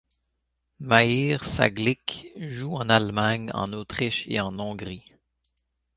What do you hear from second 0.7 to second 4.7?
Mahir Sağlık joue en Allemagne, en Autriche, et en